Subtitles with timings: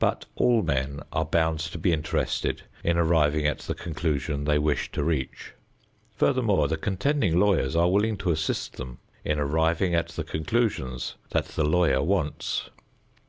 [0.00, 4.90] But all men are bound to be interested in arriving at the conclusion they wish
[4.90, 5.52] to reach.
[6.16, 11.44] Furthermore, the contending lawyers are willing to assist them in arriving at the conclusions that
[11.44, 12.70] the lawyer wants.